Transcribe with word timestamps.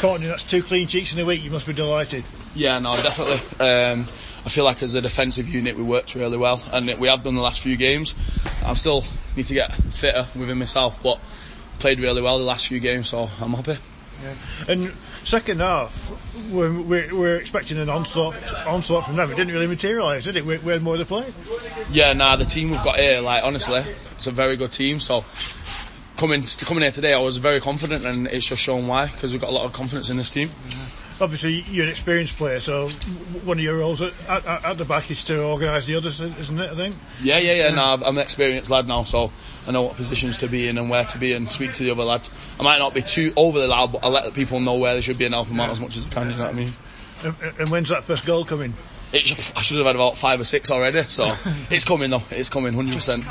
Courtney, 0.00 0.28
that's 0.28 0.44
two 0.44 0.62
clean 0.62 0.86
sheets 0.86 1.12
in 1.12 1.20
a 1.20 1.26
week. 1.26 1.42
You 1.44 1.50
must 1.50 1.66
be 1.66 1.74
delighted. 1.74 2.24
Yeah, 2.54 2.78
no, 2.78 2.96
definitely. 2.96 3.40
Um, 3.60 4.06
I 4.46 4.48
feel 4.48 4.64
like 4.64 4.82
as 4.82 4.94
a 4.94 5.02
defensive 5.02 5.46
unit 5.46 5.76
we 5.76 5.82
worked 5.82 6.14
really 6.14 6.38
well, 6.38 6.62
and 6.72 6.86
we 6.98 7.08
have 7.08 7.22
done 7.22 7.34
the 7.34 7.42
last 7.42 7.60
few 7.60 7.76
games. 7.76 8.14
I 8.64 8.72
still 8.72 9.04
need 9.36 9.46
to 9.48 9.54
get 9.54 9.74
fitter 9.74 10.26
within 10.34 10.58
myself, 10.58 11.02
but 11.02 11.20
played 11.78 12.00
really 12.00 12.22
well 12.22 12.38
the 12.38 12.44
last 12.44 12.66
few 12.66 12.80
games, 12.80 13.10
so 13.10 13.28
I'm 13.40 13.52
happy. 13.52 13.76
Yeah. 14.22 14.34
And 14.68 14.92
second 15.24 15.60
half, 15.60 16.10
we're, 16.50 16.72
we're, 16.80 17.14
we're, 17.14 17.36
expecting 17.36 17.76
an 17.76 17.90
onslaught, 17.90 18.36
onslaught 18.66 19.04
from 19.04 19.16
them. 19.16 19.30
It 19.30 19.36
didn't 19.36 19.52
really 19.52 19.66
materialise, 19.66 20.24
did 20.24 20.36
it? 20.36 20.46
We, 20.46 20.56
we 20.58 20.72
had 20.72 20.82
more 20.82 20.96
to 20.96 21.04
play. 21.04 21.32
Yeah, 21.90 22.14
nah, 22.14 22.36
the 22.36 22.44
team 22.46 22.70
we've 22.70 22.82
got 22.82 22.98
here, 22.98 23.20
like 23.20 23.44
honestly, 23.44 23.84
it's 24.12 24.26
a 24.26 24.30
very 24.30 24.56
good 24.56 24.72
team. 24.72 25.00
So 25.00 25.24
coming 26.20 26.44
coming 26.60 26.82
here 26.82 26.92
today, 26.92 27.14
I 27.14 27.18
was 27.18 27.38
very 27.38 27.60
confident, 27.60 28.04
and 28.04 28.26
it's 28.26 28.46
just 28.46 28.62
shown 28.62 28.86
why 28.86 29.06
because 29.06 29.32
we've 29.32 29.40
got 29.40 29.50
a 29.50 29.54
lot 29.54 29.64
of 29.64 29.72
confidence 29.72 30.10
in 30.10 30.18
this 30.18 30.30
team. 30.30 30.50
Yeah. 30.68 30.76
Obviously, 31.22 31.60
you're 31.70 31.84
an 31.84 31.90
experienced 31.90 32.36
player, 32.36 32.60
so 32.60 32.88
one 33.44 33.58
of 33.58 33.62
your 33.62 33.76
roles 33.76 34.00
at, 34.00 34.12
at, 34.28 34.64
at 34.64 34.78
the 34.78 34.86
back 34.86 35.10
is 35.10 35.22
to 35.24 35.42
organise 35.42 35.84
the 35.84 35.96
others, 35.96 36.20
isn't 36.20 36.60
it? 36.60 36.70
I 36.70 36.74
think. 36.74 36.96
Yeah, 37.22 37.38
yeah, 37.38 37.52
yeah. 37.52 37.68
yeah. 37.68 37.74
No, 37.74 37.82
I'm 38.06 38.16
an 38.16 38.22
experienced 38.22 38.70
lad 38.70 38.86
now, 38.86 39.02
so 39.02 39.30
I 39.66 39.70
know 39.70 39.82
what 39.82 39.96
positions 39.96 40.38
to 40.38 40.48
be 40.48 40.68
in 40.68 40.78
and 40.78 40.88
where 40.88 41.04
to 41.04 41.18
be, 41.18 41.32
and 41.32 41.50
speak 41.50 41.72
to 41.72 41.84
the 41.84 41.90
other 41.90 42.04
lads. 42.04 42.30
I 42.58 42.62
might 42.62 42.78
not 42.78 42.94
be 42.94 43.02
too 43.02 43.32
overly 43.36 43.66
loud, 43.66 43.92
but 43.92 44.04
I 44.04 44.08
let 44.08 44.32
people 44.34 44.60
know 44.60 44.76
where 44.76 44.94
they 44.94 45.00
should 45.00 45.18
be 45.18 45.24
and 45.24 45.34
help 45.34 45.48
them 45.48 45.56
yeah. 45.56 45.64
out 45.64 45.70
as 45.70 45.80
much 45.80 45.96
as 45.96 46.06
I 46.06 46.10
can. 46.10 46.30
You 46.30 46.36
know 46.36 46.44
what 46.44 46.54
I 46.54 46.56
mean? 46.56 46.72
And, 47.24 47.34
and 47.58 47.68
when's 47.70 47.88
that 47.88 48.04
first 48.04 48.24
goal 48.26 48.44
coming? 48.44 48.74
It, 49.12 49.52
I 49.56 49.62
should 49.62 49.78
have 49.78 49.86
had 49.86 49.96
about 49.96 50.16
five 50.16 50.38
or 50.38 50.44
six 50.44 50.70
already, 50.70 51.02
so 51.04 51.34
it's 51.70 51.84
coming 51.84 52.10
though. 52.10 52.22
It's 52.30 52.48
coming, 52.48 52.72
hundred 52.74 52.94
percent. 52.94 53.24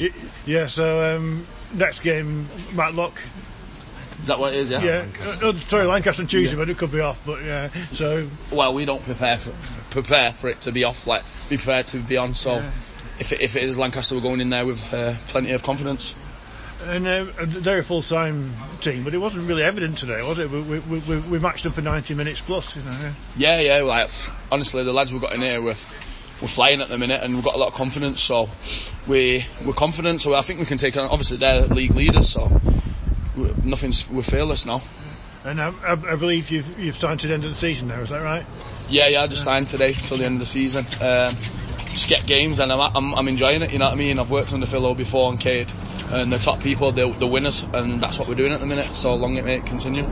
Yeah. 0.00 0.08
Yeah. 0.46 0.66
So 0.66 1.16
um, 1.16 1.46
next 1.74 2.00
game, 2.00 2.48
Matlock 2.72 3.20
is 4.20 4.26
that 4.26 4.38
what 4.38 4.52
it 4.52 4.58
is? 4.58 4.70
Yeah. 4.70 4.82
Yeah. 4.82 5.06
Uh, 5.42 5.54
sorry, 5.68 5.86
Lancaster 5.86 6.22
on 6.22 6.28
Tuesday, 6.28 6.54
yeah. 6.54 6.62
but 6.62 6.68
it 6.68 6.76
could 6.76 6.92
be 6.92 7.00
off. 7.00 7.20
But 7.24 7.42
yeah. 7.42 7.70
So. 7.92 8.28
Well, 8.50 8.74
we 8.74 8.84
don't 8.84 9.02
prepare 9.02 9.38
for 9.38 9.52
prepare 9.90 10.32
for 10.32 10.48
it 10.48 10.60
to 10.62 10.72
be 10.72 10.84
off. 10.84 11.06
Like 11.06 11.24
be 11.48 11.56
prepared 11.56 11.86
to 11.88 11.98
be 11.98 12.16
on. 12.16 12.34
So, 12.34 12.56
yeah. 12.56 12.70
if 13.18 13.32
it, 13.32 13.40
if 13.40 13.56
it 13.56 13.62
is 13.62 13.78
Lancaster, 13.78 14.14
we're 14.14 14.20
going 14.20 14.40
in 14.40 14.50
there 14.50 14.66
with 14.66 14.82
uh, 14.92 15.14
plenty 15.28 15.52
of 15.52 15.62
confidence. 15.62 16.14
And 16.84 17.06
uh, 17.06 17.26
they're 17.40 17.80
a 17.80 17.84
full-time 17.84 18.54
team, 18.80 19.04
but 19.04 19.12
it 19.12 19.18
wasn't 19.18 19.46
really 19.46 19.62
evident 19.62 19.98
today, 19.98 20.22
was 20.22 20.38
it? 20.38 20.50
We, 20.50 20.62
we, 20.62 20.98
we, 21.00 21.18
we 21.18 21.38
matched 21.38 21.64
them 21.64 21.72
for 21.72 21.82
90 21.82 22.14
minutes 22.14 22.40
plus, 22.40 22.74
you 22.74 22.80
know. 22.82 23.12
Yeah, 23.36 23.60
yeah. 23.60 23.82
Like 23.82 24.08
honestly, 24.50 24.82
the 24.82 24.92
lads 24.92 25.12
we've 25.12 25.20
got 25.20 25.34
in 25.34 25.42
here, 25.42 25.60
we're 25.60 25.76
we're 26.40 26.48
flying 26.48 26.80
at 26.80 26.88
the 26.88 26.98
minute, 26.98 27.22
and 27.22 27.34
we've 27.34 27.44
got 27.44 27.54
a 27.54 27.58
lot 27.58 27.68
of 27.68 27.74
confidence. 27.74 28.20
So 28.20 28.48
we 29.06 29.44
we're 29.64 29.72
confident. 29.72 30.20
So 30.20 30.34
I 30.34 30.42
think 30.42 30.60
we 30.60 30.66
can 30.66 30.78
take 30.78 30.96
on. 30.96 31.08
Obviously, 31.08 31.36
they're 31.36 31.62
league 31.66 31.94
leaders, 31.94 32.28
so 32.28 32.60
nothing's 33.62 34.08
we're 34.08 34.22
fearless 34.22 34.66
now. 34.66 34.82
And 35.44 35.60
I, 35.60 35.72
I, 35.86 36.16
believe 36.16 36.50
you've 36.50 36.78
you've 36.78 36.96
signed 36.96 37.20
to 37.20 37.26
the 37.26 37.34
end 37.34 37.44
of 37.44 37.50
the 37.50 37.56
season 37.56 37.88
now. 37.88 38.00
Is 38.00 38.10
that 38.10 38.22
right? 38.22 38.44
Yeah, 38.90 39.08
yeah. 39.08 39.22
I 39.22 39.26
just 39.26 39.44
signed 39.44 39.68
today 39.68 39.92
till 39.92 40.18
the 40.18 40.24
end 40.24 40.34
of 40.34 40.40
the 40.40 40.46
season. 40.46 40.84
Um, 41.00 41.34
just 41.92 42.08
get 42.08 42.26
games, 42.26 42.60
and 42.60 42.70
I'm, 42.70 42.80
I'm, 42.94 43.14
I'm 43.14 43.28
enjoying 43.28 43.62
it. 43.62 43.72
You 43.72 43.78
know 43.78 43.86
what 43.86 43.94
I 43.94 43.96
mean? 43.96 44.18
I've 44.18 44.30
worked 44.30 44.52
under 44.52 44.66
Philo 44.66 44.94
before 44.94 45.30
and 45.30 45.40
Cade, 45.40 45.72
and 46.10 46.30
the 46.30 46.38
top 46.38 46.60
people, 46.60 46.92
the 46.92 47.10
the 47.10 47.26
winners, 47.26 47.64
and 47.72 48.00
that's 48.00 48.18
what 48.18 48.28
we're 48.28 48.34
doing 48.34 48.52
at 48.52 48.60
the 48.60 48.66
minute. 48.66 48.94
So 48.94 49.14
long 49.14 49.36
it 49.36 49.44
may 49.44 49.60
continue. 49.60 50.04